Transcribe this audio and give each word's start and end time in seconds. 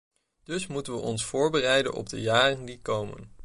Dus 0.43 0.67
moeten 0.67 0.93
we 0.93 0.99
ons 0.99 1.25
voorbereiden 1.25 1.93
op 1.93 2.09
de 2.09 2.21
jaren 2.21 2.65
die 2.65 2.81
komen. 2.81 3.31